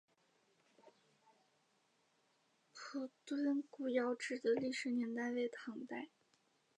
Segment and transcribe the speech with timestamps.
[2.73, 6.09] 铺墩古窑址的历史年代为唐代。